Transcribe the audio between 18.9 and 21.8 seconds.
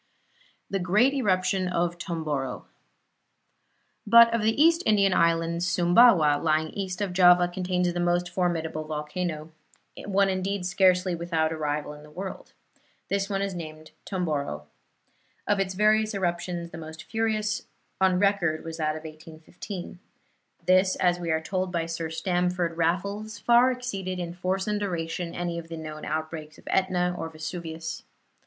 of 1815. This, as we are told